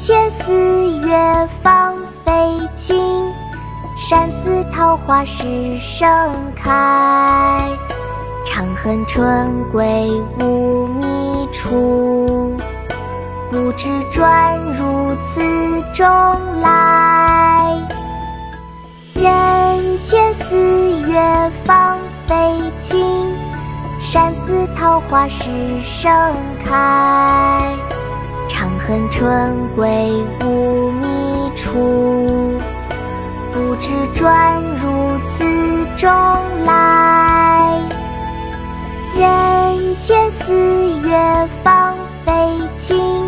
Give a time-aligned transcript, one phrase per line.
[0.00, 1.94] 四月芳
[2.24, 2.32] 菲
[2.74, 3.22] 尽，
[3.98, 5.44] 山寺桃花始
[5.78, 6.08] 盛
[6.56, 7.68] 开。
[8.46, 10.10] 长恨春归
[10.40, 12.56] 无觅处，
[13.52, 15.42] 不知转入此
[15.92, 16.06] 中
[16.62, 17.76] 来。
[19.12, 20.56] 人间四
[21.02, 23.26] 月芳菲尽，
[24.00, 25.50] 山寺桃花始
[25.84, 26.10] 盛
[26.64, 27.70] 开。
[28.90, 29.88] 恨春归
[30.42, 31.06] 无觅
[31.54, 32.58] 处，
[33.52, 35.44] 不知转入此
[35.96, 36.10] 中
[36.64, 37.78] 来。
[39.14, 40.52] 人间四
[41.08, 41.94] 月芳
[42.26, 42.32] 菲
[42.74, 43.22] 尽，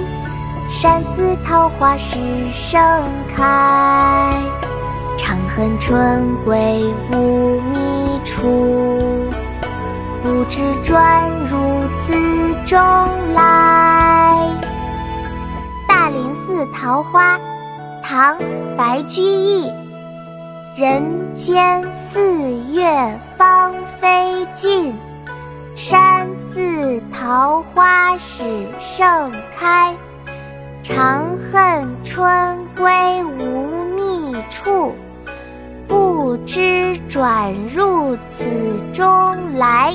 [0.69, 2.19] 山寺桃花始
[2.53, 2.83] 盛
[3.33, 4.35] 开。
[5.17, 9.31] 长恨春归无觅处，
[10.25, 12.13] 不知转入此
[12.67, 12.81] 中
[13.33, 14.42] 来。
[16.67, 17.39] 桃花，
[18.03, 18.37] 唐·
[18.77, 19.71] 白居易。
[20.77, 24.95] 人间四月芳菲尽，
[25.75, 29.95] 山寺桃花始盛开。
[30.83, 32.91] 长恨春归
[33.25, 34.95] 无觅处，
[35.87, 38.45] 不知转入此
[38.93, 39.95] 中来。